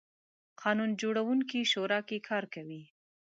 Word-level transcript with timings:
قانون 0.61 0.89
جوړوونکې 1.01 1.69
شورا 1.71 1.99
کې 2.07 2.17
کار 2.29 2.43
کوي. 2.53 2.83